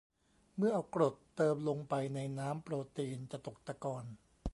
[0.57, 4.05] เมื่อเอากรดเติมลงไปในน้ำโปรตีน จะตกตะกอน